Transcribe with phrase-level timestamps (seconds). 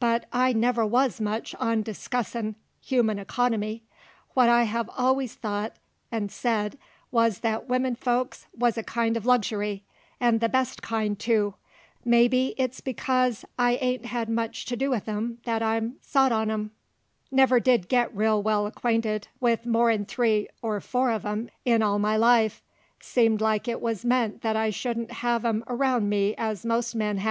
[0.00, 3.84] But I never wuz much on discussin' humin economy;
[4.34, 5.74] what I hev allus thought
[6.12, 6.76] 'nd said
[7.12, 9.84] wuz that wimmin folks wuz a kind uv luxury,
[10.20, 11.54] 'nd the best kind, too.
[12.04, 16.50] Maybe it's because I hain't hed much to do with 'em that I'm sot on
[16.50, 16.72] 'em.
[17.30, 22.00] Never did get real well acquainted with more'n three or four uv 'em in all
[22.00, 22.60] my life;
[22.98, 27.18] seemed like it wuz meant that I shouldn't hev 'em round me as most men
[27.18, 27.28] hev.